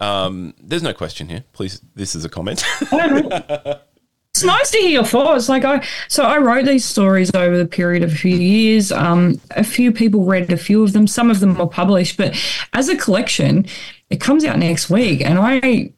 [0.00, 1.44] Um, there's no question here.
[1.52, 2.64] Please, this is a comment.
[2.80, 5.48] it's nice to hear your thoughts.
[5.48, 8.90] Like I, so I wrote these stories over the period of a few years.
[8.90, 11.06] Um, a few people read a few of them.
[11.06, 12.34] Some of them were published, but
[12.72, 13.66] as a collection,
[14.08, 15.92] it comes out next week, and I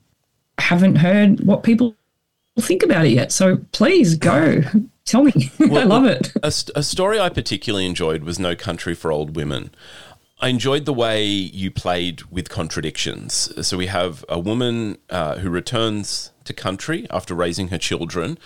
[0.58, 1.94] haven't heard what people
[2.58, 3.32] think about it yet.
[3.32, 4.62] So please go.
[5.04, 5.50] Tell me.
[5.58, 6.32] Well, I love it.
[6.42, 9.70] A, a story I particularly enjoyed was No Country for Old Women.
[10.40, 13.52] I enjoyed the way you played with contradictions.
[13.66, 18.38] So we have a woman uh, who returns to country after raising her children,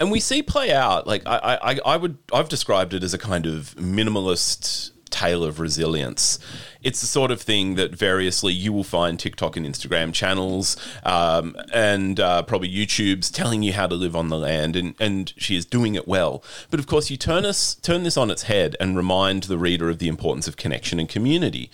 [0.00, 3.18] and we see play out like I, I, I would I've described it as a
[3.18, 6.38] kind of minimalist tale of resilience.
[6.82, 11.54] It's the sort of thing that variously you will find TikTok and Instagram channels um,
[11.72, 15.56] and uh, probably YouTube's telling you how to live on the land, and, and she
[15.56, 16.42] is doing it well.
[16.70, 19.88] But of course, you turn us turn this on its head and remind the reader
[19.88, 21.70] of the importance of connection and community.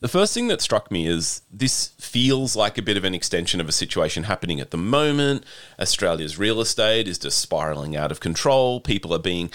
[0.00, 3.62] The first thing that struck me is this feels like a bit of an extension
[3.62, 5.44] of a situation happening at the moment.
[5.80, 8.78] Australia's real estate is just spiraling out of control.
[8.78, 9.50] People are being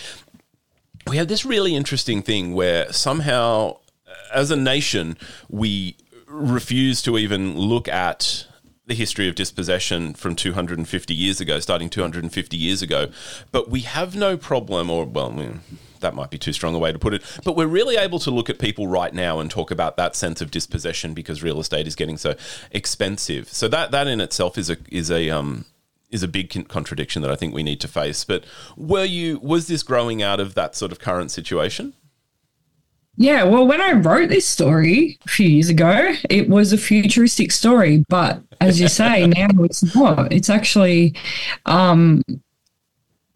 [1.07, 3.77] we have this really interesting thing where somehow,
[4.33, 5.17] as a nation,
[5.49, 5.95] we
[6.27, 8.47] refuse to even look at
[8.87, 13.09] the history of dispossession from 250 years ago, starting 250 years ago.
[13.51, 15.31] But we have no problem, or, well,
[16.01, 18.31] that might be too strong a way to put it, but we're really able to
[18.31, 21.87] look at people right now and talk about that sense of dispossession because real estate
[21.87, 22.35] is getting so
[22.71, 23.47] expensive.
[23.49, 25.65] So that that in itself is a is a um
[26.11, 28.23] is a big contradiction that I think we need to face.
[28.23, 28.43] But
[28.75, 31.93] were you was this growing out of that sort of current situation?
[33.17, 37.51] Yeah, well, when I wrote this story a few years ago, it was a futuristic
[37.51, 40.31] story, but as you say, now it's not.
[40.31, 41.15] It's actually,
[41.65, 42.23] um,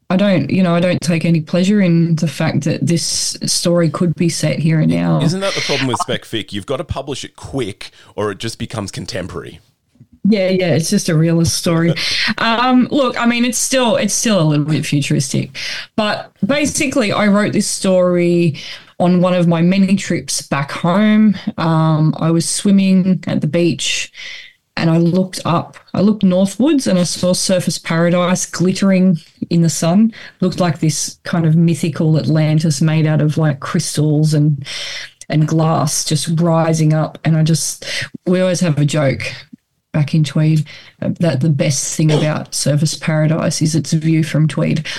[0.09, 3.03] I don't, you know, I don't take any pleasure in the fact that this
[3.45, 5.21] story could be set here and now.
[5.21, 6.53] Isn't that the problem with spec fic?
[6.53, 9.59] You've got to publish it quick, or it just becomes contemporary.
[10.27, 11.93] Yeah, yeah, it's just a realist story.
[12.39, 15.55] Um, look, I mean, it's still it's still a little bit futuristic,
[15.95, 18.57] but basically, I wrote this story
[18.99, 21.35] on one of my many trips back home.
[21.57, 24.11] Um, I was swimming at the beach,
[24.75, 25.77] and I looked up.
[25.93, 29.17] I looked northwards, and I saw Surfers Paradise glittering
[29.51, 30.11] in the sun.
[30.41, 34.65] Looked like this kind of mythical Atlantis made out of like crystals and
[35.29, 37.17] and glass just rising up.
[37.25, 37.85] And I just,
[38.25, 39.21] we always have a joke
[39.95, 40.67] back in Tweed
[40.99, 44.85] that the best thing about Surfers Paradise is its view from Tweed.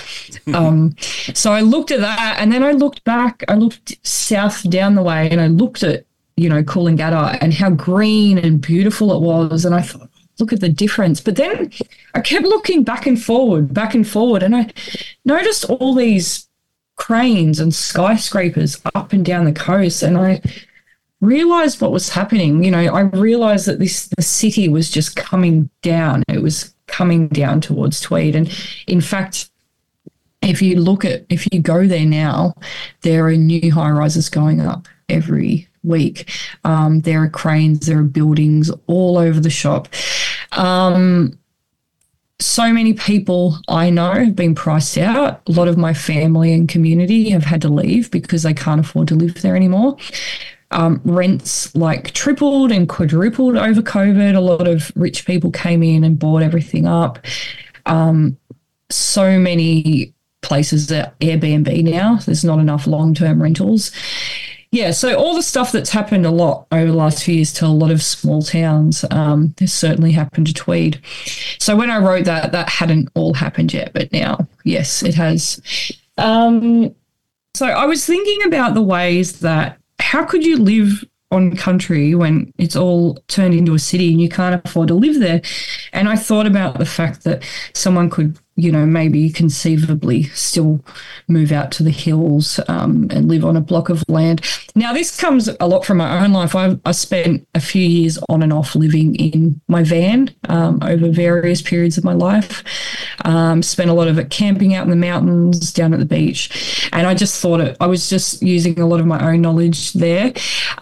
[0.54, 0.94] Um,
[1.34, 5.02] so I looked at that and then I looked back, I looked south down the
[5.02, 6.04] way and I looked at,
[6.36, 9.64] you know, Coolangatta and how green and beautiful it was.
[9.64, 11.20] And I thought, look at the difference.
[11.20, 11.72] But then
[12.14, 14.72] I kept looking back and forward, back and forward, and I
[15.24, 16.48] noticed all these
[16.94, 20.04] cranes and skyscrapers up and down the coast.
[20.04, 20.42] And I
[21.20, 22.62] realized what was happening.
[22.62, 26.22] You know, I realized that this the city was just coming down.
[26.28, 28.36] It was coming down towards Tweed.
[28.36, 28.52] And
[28.86, 29.50] in fact,
[30.42, 32.54] if you look at if you go there now,
[33.02, 36.30] there are new high rises going up every week.
[36.64, 39.88] Um, there are cranes, there are buildings all over the shop.
[40.52, 41.38] Um,
[42.38, 45.40] so many people I know have been priced out.
[45.48, 49.08] A lot of my family and community have had to leave because they can't afford
[49.08, 49.96] to live there anymore.
[50.72, 54.34] Um, rents like tripled and quadrupled over COVID.
[54.34, 57.18] A lot of rich people came in and bought everything up.
[57.86, 58.36] Um,
[58.90, 62.16] so many places are Airbnb now.
[62.16, 63.92] There's not enough long term rentals.
[64.72, 67.66] Yeah, so all the stuff that's happened a lot over the last few years to
[67.66, 71.00] a lot of small towns um, has certainly happened to Tweed.
[71.58, 75.62] So when I wrote that, that hadn't all happened yet, but now, yes, it has.
[76.18, 76.94] Um,
[77.54, 79.78] so I was thinking about the ways that
[80.16, 84.30] how could you live on country when it's all turned into a city and you
[84.30, 85.42] can't afford to live there?
[85.92, 87.42] And I thought about the fact that
[87.74, 90.80] someone could you know, maybe conceivably still
[91.28, 94.40] move out to the hills um, and live on a block of land.
[94.74, 96.56] Now, this comes a lot from my own life.
[96.56, 101.10] I, I spent a few years on and off living in my van um, over
[101.10, 102.64] various periods of my life.
[103.26, 106.88] Um, spent a lot of it camping out in the mountains, down at the beach,
[106.92, 107.76] and I just thought it.
[107.78, 110.32] I was just using a lot of my own knowledge there.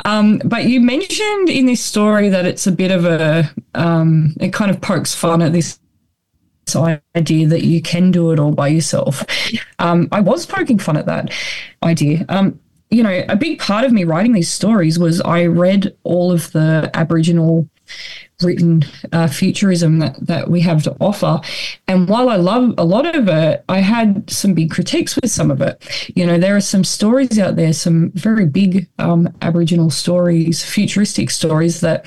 [0.04, 3.50] Um, but you mentioned in this story that it's a bit of a.
[3.74, 5.80] Um, it kind of pokes fun at this
[7.16, 9.24] idea that you can do it all by yourself.
[9.78, 11.32] Um, I was poking fun at that
[11.82, 12.24] idea.
[12.28, 12.58] Um,
[12.90, 16.52] you know, a big part of me writing these stories was I read all of
[16.52, 17.68] the Aboriginal
[18.42, 21.40] written uh, futurism that, that we have to offer.
[21.86, 25.50] And while I love a lot of it, I had some big critiques with some
[25.50, 25.82] of it.
[26.16, 31.30] You know, there are some stories out there, some very big um, Aboriginal stories, futuristic
[31.30, 32.06] stories that,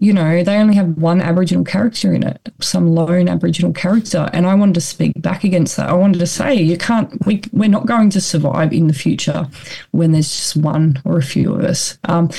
[0.00, 4.28] you know, they only have one Aboriginal character in it, some lone Aboriginal character.
[4.32, 5.88] And I wanted to speak back against that.
[5.88, 9.48] I wanted to say, you can't, we, we're not going to survive in the future
[9.92, 11.98] when there's just one or a few of us.
[12.04, 12.30] Um,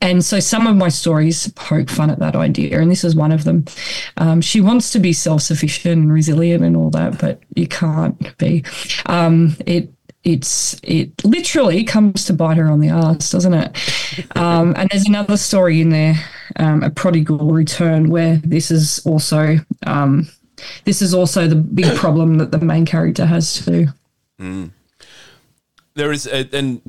[0.00, 3.32] and so some of my stories poke fun at that idea and this is one
[3.32, 3.64] of them.
[4.16, 8.36] Um, she wants to be self sufficient and resilient and all that, but you can't
[8.38, 8.64] be.
[9.06, 9.92] Um, it
[10.24, 14.36] it's it literally comes to bite her on the ass, doesn't it?
[14.36, 16.14] Um, and there's another story in there,
[16.56, 20.28] um, a prodigal return, where this is also um,
[20.84, 23.88] this is also the big problem that the main character has too.
[24.40, 24.70] Mm.
[25.94, 26.80] There is, a, and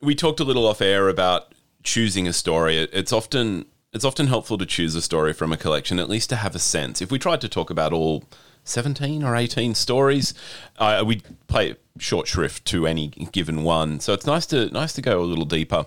[0.00, 2.76] we talked a little off air about choosing a story.
[2.76, 6.36] It's often it's often helpful to choose a story from a collection, at least to
[6.36, 7.02] have a sense.
[7.02, 8.24] If we tried to talk about all
[8.64, 10.32] 17 or 18 stories,
[10.78, 14.00] uh, we'd play short shrift to any given one.
[14.00, 15.86] So it's nice to nice to go a little deeper.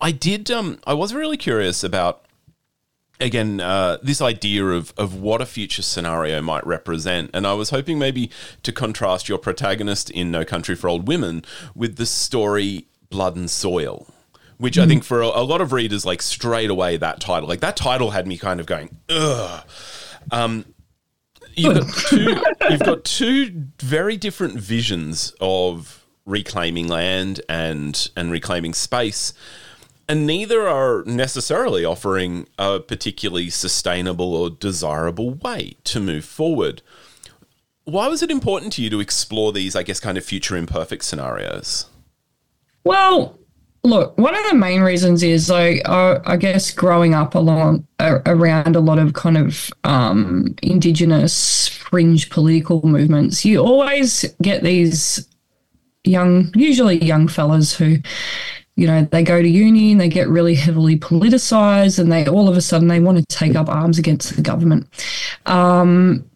[0.00, 0.50] I did.
[0.50, 2.24] Um, I was really curious about
[3.20, 7.70] again uh, this idea of of what a future scenario might represent, and I was
[7.70, 8.30] hoping maybe
[8.64, 13.50] to contrast your protagonist in No Country for Old Women with the story Blood and
[13.50, 14.06] Soil
[14.60, 14.78] which.
[14.78, 17.76] I think for a, a, lot of readers, like straight away, that title, like that
[17.76, 19.64] title had me kind of going, ugh.
[20.30, 20.66] Um,
[21.54, 28.74] you've got two, you've got two very different visions of reclaiming land and and reclaiming
[28.74, 29.32] space,
[30.08, 36.82] and neither are necessarily offering a particularly sustainable or desirable way to move forward.
[37.84, 41.02] Why was it important to you to explore these, I guess, kind of future imperfect
[41.02, 41.86] scenarios?
[42.84, 43.39] Well,
[43.82, 48.76] Look, one of the main reasons is I, I, I guess growing up along around
[48.76, 55.26] a lot of kind of um, indigenous fringe political movements, you always get these
[56.04, 57.96] young, usually young fellas who,
[58.76, 62.48] you know, they go to uni and they get really heavily politicized, and they all
[62.48, 64.86] of a sudden they want to take up arms against the government.
[65.46, 66.29] Um,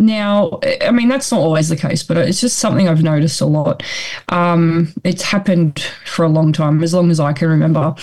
[0.00, 3.46] now, I mean, that's not always the case, but it's just something I've noticed a
[3.46, 3.82] lot.
[4.30, 7.94] Um, it's happened for a long time, as long as I can remember.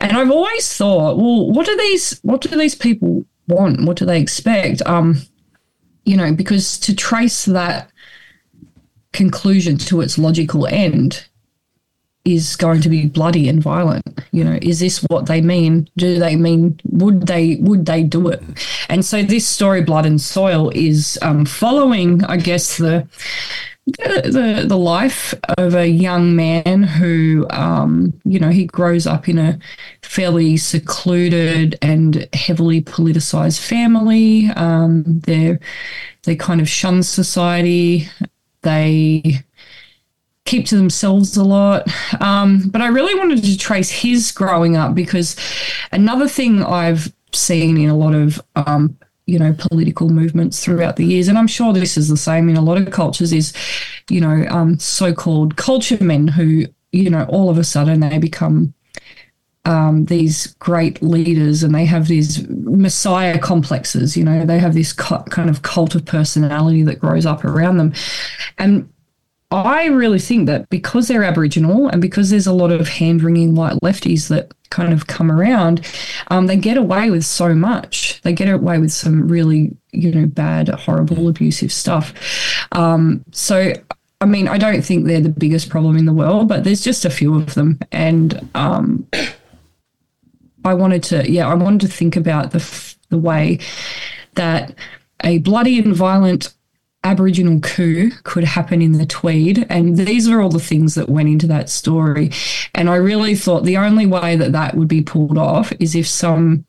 [0.00, 3.84] And I've always thought, well, what do these what do these people want?
[3.84, 4.82] What do they expect?
[4.84, 5.22] Um,
[6.04, 7.88] you know, because to trace that
[9.12, 11.24] conclusion to its logical end
[12.24, 14.58] is going to be bloody and violent you know?
[14.60, 15.88] Is this what they mean?
[15.96, 18.42] Do they mean would they would they do it?
[18.88, 23.06] And so this story blood and soil is um, following i guess the
[23.86, 29.38] the, the life of a young man who um, you know he grows up in
[29.38, 29.58] a
[30.02, 34.48] fairly secluded and heavily politicized family.
[34.56, 35.58] Um, they
[36.22, 38.08] they kind of shun society.
[38.62, 39.44] They
[40.44, 41.88] keep to themselves a lot.
[42.20, 45.36] Um, but I really wanted to trace his growing up because
[45.92, 51.04] another thing I've seen in a lot of um, you know political movements throughout the
[51.04, 53.52] years and i'm sure this is the same in a lot of cultures is
[54.10, 58.74] you know um, so-called culture men who you know all of a sudden they become
[59.66, 64.92] um, these great leaders and they have these messiah complexes you know they have this
[64.92, 67.94] kind of cult of personality that grows up around them
[68.58, 68.86] and
[69.54, 73.54] I really think that because they're Aboriginal and because there's a lot of hand wringing
[73.54, 75.86] white lefties that kind of come around,
[76.28, 78.20] um, they get away with so much.
[78.22, 82.12] They get away with some really, you know, bad, horrible, abusive stuff.
[82.72, 83.72] Um, so,
[84.20, 87.04] I mean, I don't think they're the biggest problem in the world, but there's just
[87.04, 87.78] a few of them.
[87.92, 89.06] And um,
[90.64, 93.60] I wanted to, yeah, I wanted to think about the, the way
[94.34, 94.74] that
[95.22, 96.52] a bloody and violent
[97.04, 99.66] Aboriginal coup could happen in the Tweed.
[99.68, 102.30] And these are all the things that went into that story.
[102.74, 106.08] And I really thought the only way that that would be pulled off is if
[106.08, 106.64] some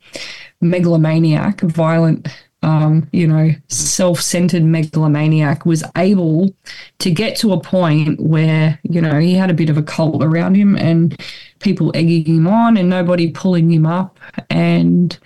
[0.60, 2.28] megalomaniac, violent,
[2.62, 6.54] um, you know, self centered megalomaniac was able
[6.98, 10.22] to get to a point where, you know, he had a bit of a cult
[10.22, 11.18] around him and
[11.60, 14.18] people egging him on and nobody pulling him up.
[14.50, 15.18] And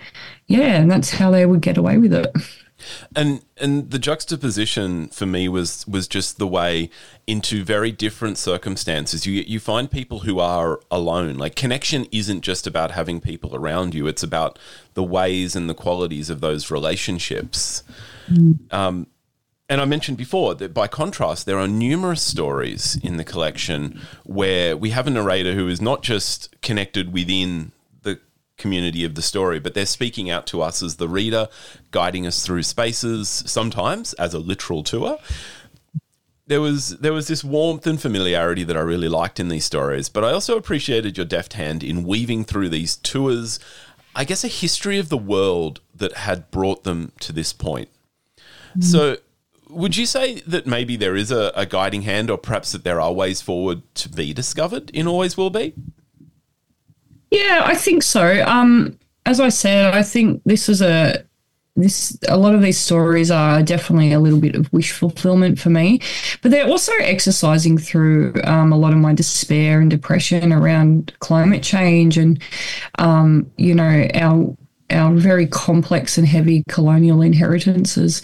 [0.47, 2.33] yeah, and that's how they would get away with it.
[3.15, 6.89] And and the juxtaposition for me was was just the way
[7.27, 11.35] into very different circumstances you you find people who are alone.
[11.35, 14.57] Like connection isn't just about having people around you; it's about
[14.93, 17.83] the ways and the qualities of those relationships.
[18.29, 18.73] Mm.
[18.73, 19.07] Um,
[19.71, 24.75] and I mentioned before that by contrast, there are numerous stories in the collection where
[24.75, 27.71] we have a narrator who is not just connected within
[28.61, 31.49] community of the story, but they're speaking out to us as the reader,
[31.91, 35.17] guiding us through spaces, sometimes as a literal tour.
[36.47, 40.09] There was there was this warmth and familiarity that I really liked in these stories,
[40.09, 43.59] but I also appreciated your deft hand in weaving through these tours,
[44.15, 47.89] I guess a history of the world that had brought them to this point.
[48.77, 48.83] Mm.
[48.83, 49.17] So
[49.71, 52.99] would you say that maybe there is a, a, guiding hand, or perhaps that there
[52.99, 55.73] are ways forward to be discovered in Always Will Be?
[57.31, 58.43] Yeah, I think so.
[58.45, 61.23] Um, as I said, I think this is a
[61.77, 65.69] this a lot of these stories are definitely a little bit of wish fulfillment for
[65.69, 66.01] me,
[66.41, 71.63] but they're also exercising through um, a lot of my despair and depression around climate
[71.63, 72.41] change and
[72.99, 74.57] um, you know our
[74.91, 78.21] our very complex and heavy colonial inheritances.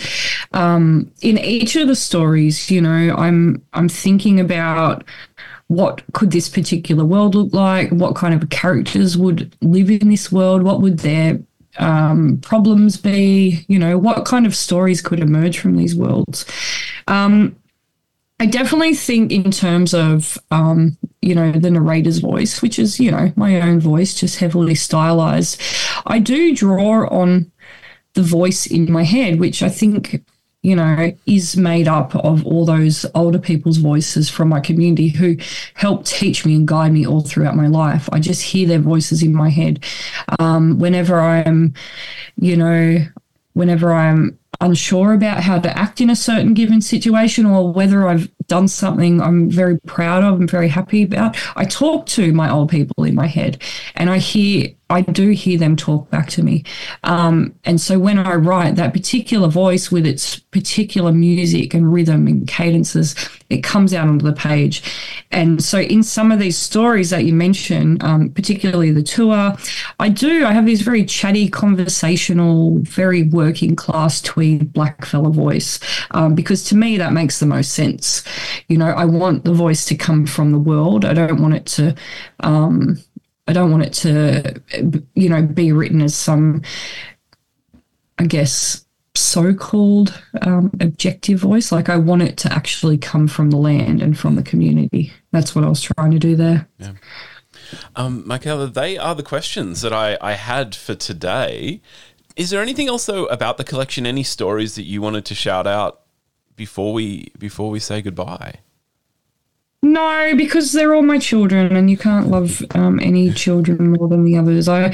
[0.52, 5.06] Um, in each of the stories, you know, I'm I'm thinking about
[5.68, 7.90] what could this particular world look like?
[7.90, 10.64] What kind of characters would live in this world?
[10.64, 11.40] What would their
[11.78, 13.66] um, problems be?
[13.68, 16.46] You know, what kind of stories could emerge from these worlds?
[17.08, 17.56] Um,
[18.40, 23.12] I definitely think in terms of um, you know the narrator's voice, which is you
[23.12, 25.62] know my own voice, just heavily stylized.
[26.06, 27.52] I do draw on
[28.14, 30.24] the voice in my head, which I think
[30.68, 35.38] you know, is made up of all those older people's voices from my community who
[35.76, 38.10] help teach me and guide me all throughout my life.
[38.12, 39.86] I just hear their voices in my head.
[40.40, 41.74] Um, whenever I'm,
[42.36, 42.98] you know,
[43.54, 48.30] whenever I'm unsure about how to act in a certain given situation or whether I've
[48.48, 52.70] done something I'm very proud of and very happy about, I talk to my old
[52.70, 53.64] people in my head
[53.96, 56.64] and I hear I do hear them talk back to me.
[57.04, 62.26] Um, and so when I write, that particular voice with its particular music and rhythm
[62.28, 63.16] and cadences,
[63.50, 64.84] it comes out onto the page.
[65.32, 69.56] And so in some of these stories that you mentioned, um, particularly the tour,
[70.00, 75.80] I do, I have this very chatty, conversational, very working class tweed black fella voice,
[76.12, 78.24] um, because to me, that makes the most sense.
[78.68, 81.04] You know, I want the voice to come from the world.
[81.04, 81.96] I don't want it to,
[82.40, 82.98] um,
[83.48, 84.62] I don't want it to,
[85.16, 86.62] you know, be written as some,
[88.18, 88.86] I guess,
[89.16, 91.72] so-called um, objective voice.
[91.72, 95.12] Like I want it to actually come from the land and from the community.
[95.32, 96.68] That's what I was trying to do there.
[96.78, 96.94] Yeah.
[97.96, 101.82] Um, Mykaela, they are the questions that I, I had for today.
[102.36, 104.06] Is there anything else though about the collection?
[104.06, 106.02] Any stories that you wanted to shout out
[106.56, 108.60] before we before we say goodbye?
[109.84, 114.24] No, because they're all my children, and you can't love um, any children more than
[114.24, 114.68] the others.
[114.68, 114.94] I,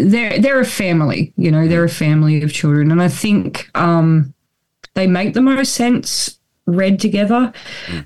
[0.00, 4.34] they're they're a family, you know, they're a family of children, and I think um,
[4.94, 7.52] they make the most sense read together.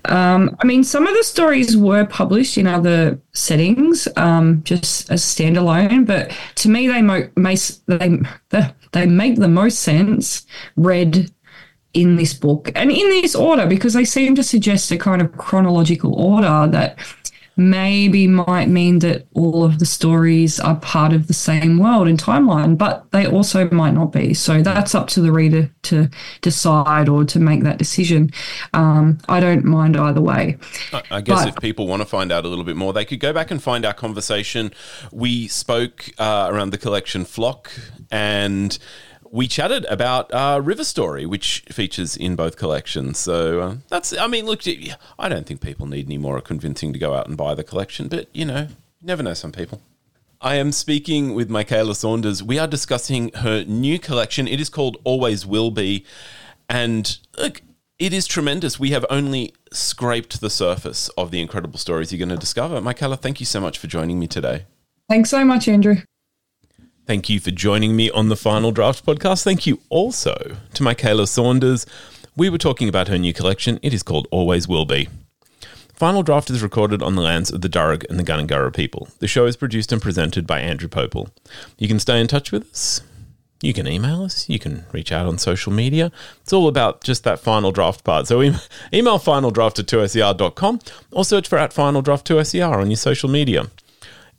[0.05, 5.23] Um, I mean, some of the stories were published in other settings, um, just as
[5.23, 7.31] standalone, but to me, they mo-
[7.87, 8.21] they
[8.93, 10.47] they make the most sense
[10.77, 11.31] read
[11.95, 15.37] in this book and in this order because they seem to suggest a kind of
[15.37, 16.99] chronological order that
[17.57, 22.19] maybe might mean that all of the stories are part of the same world and
[22.21, 24.33] timeline, but they also might not be.
[24.33, 26.09] So that's up to the reader to
[26.41, 28.31] decide or to make that decision.
[28.73, 30.57] Um, I don't mind either way.
[31.11, 33.21] I guess but, if people want to find out a little bit more, they could
[33.21, 34.73] go back and find our conversation.
[35.13, 37.71] We spoke uh, around the collection Flock
[38.11, 38.79] and
[39.33, 43.19] we chatted about uh, River Story, which features in both collections.
[43.19, 44.61] So uh, that's, I mean, look,
[45.19, 48.09] I don't think people need any more convincing to go out and buy the collection,
[48.09, 48.69] but you know,
[49.01, 49.81] you never know some people.
[50.43, 52.43] I am speaking with Mykaela Saunders.
[52.43, 54.47] We are discussing her new collection.
[54.47, 56.05] It is called Always Will Be.
[56.69, 57.63] And look,
[57.99, 58.79] it is tremendous.
[58.79, 62.81] We have only scraped the surface of the incredible stories you're going to discover.
[62.81, 64.67] Mykaela, thank you so much for joining me today.
[65.09, 65.97] Thanks so much, Andrew.
[67.05, 69.43] Thank you for joining me on the Final Draft podcast.
[69.43, 71.85] Thank you also to Mykaela Saunders.
[72.37, 73.81] We were talking about her new collection.
[73.83, 75.09] It is called Always Will Be.
[75.95, 79.09] Final Draft is recorded on the lands of the Darug and the Gundungurra people.
[79.19, 81.31] The show is produced and presented by Andrew Pople.
[81.77, 83.03] You can stay in touch with us.
[83.61, 84.49] You can email us.
[84.49, 86.13] You can reach out on social media.
[86.41, 88.29] It's all about just that final draft part.
[88.29, 90.81] So email finaldraft at 2ser.com
[91.11, 93.67] or search for at final draft 2ser on your social media.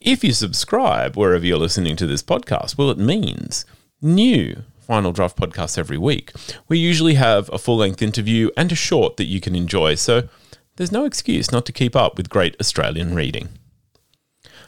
[0.03, 3.65] If you subscribe wherever you're listening to this podcast, well, it means
[4.01, 6.33] new Final Draft podcasts every week.
[6.67, 10.27] We usually have a full length interview and a short that you can enjoy, so
[10.75, 13.47] there's no excuse not to keep up with great Australian reading.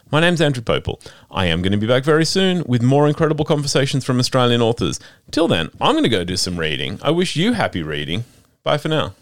[0.09, 1.05] My name's Andrew Pople.
[1.29, 5.01] I am going to be back very soon with more incredible conversations from Australian authors.
[5.31, 6.97] Till then, I'm going to go do some reading.
[7.01, 8.23] I wish you happy reading.
[8.63, 9.15] Bye for now.